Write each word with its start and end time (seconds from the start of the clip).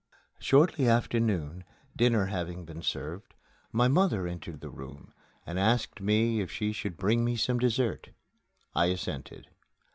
Shortly 0.39 0.87
after 0.89 1.19
noon, 1.19 1.63
dinner 1.95 2.25
having 2.25 2.65
been 2.65 2.81
served, 2.81 3.35
my 3.71 3.87
mother 3.87 4.25
entered 4.25 4.59
the 4.59 4.71
room 4.71 5.13
and 5.45 5.59
asked 5.59 6.01
me 6.01 6.39
if 6.39 6.51
she 6.51 6.71
should 6.71 6.97
bring 6.97 7.23
me 7.23 7.35
some 7.35 7.59
dessert. 7.59 8.09
I 8.73 8.87
assented. 8.87 9.49